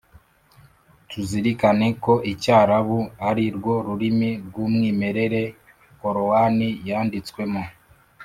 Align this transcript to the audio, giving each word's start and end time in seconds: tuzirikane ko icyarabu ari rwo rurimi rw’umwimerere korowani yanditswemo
tuzirikane 1.09 1.87
ko 2.03 2.13
icyarabu 2.31 2.99
ari 3.29 3.45
rwo 3.57 3.75
rurimi 3.85 4.29
rw’umwimerere 4.45 5.41
korowani 5.99 6.67
yanditswemo 6.87 7.63